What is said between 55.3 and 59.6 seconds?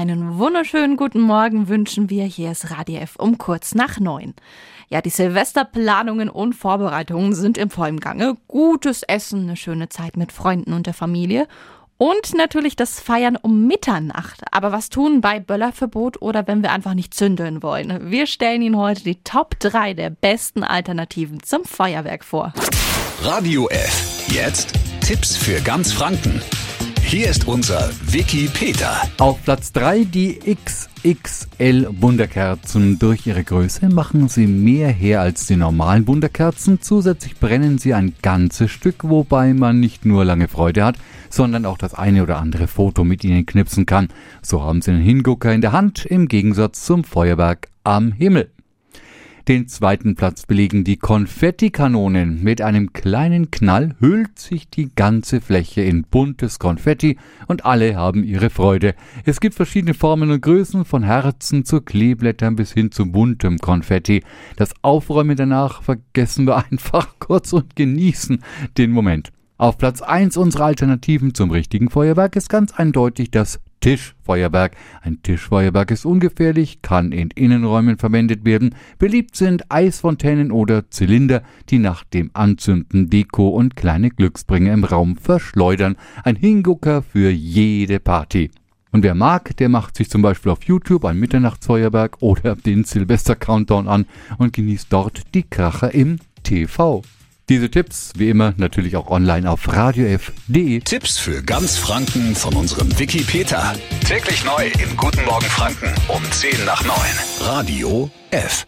Fläche in buntes Konfetti und alle haben ihre Freude. Es gibt